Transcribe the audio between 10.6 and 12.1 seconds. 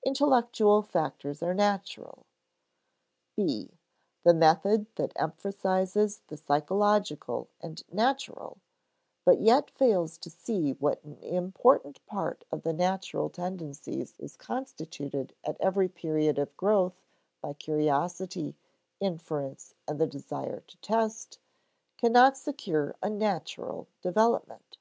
what an important